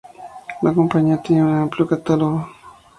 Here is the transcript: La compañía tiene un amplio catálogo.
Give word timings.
La 0.63 0.73
compañía 0.73 1.21
tiene 1.21 1.43
un 1.43 1.53
amplio 1.53 1.85
catálogo. 1.85 2.49